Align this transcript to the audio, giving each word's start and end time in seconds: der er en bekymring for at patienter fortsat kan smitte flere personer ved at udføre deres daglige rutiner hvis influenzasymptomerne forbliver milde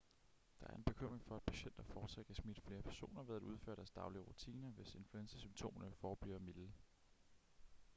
der 0.59 0.67
er 0.67 0.75
en 0.75 0.83
bekymring 0.83 1.25
for 1.25 1.35
at 1.35 1.43
patienter 1.43 1.83
fortsat 1.83 2.25
kan 2.25 2.35
smitte 2.35 2.61
flere 2.61 2.81
personer 2.81 3.23
ved 3.23 3.35
at 3.35 3.41
udføre 3.41 3.75
deres 3.75 3.89
daglige 3.91 4.21
rutiner 4.21 4.69
hvis 4.71 4.95
influenzasymptomerne 4.95 5.91
forbliver 5.93 6.39
milde 6.39 6.71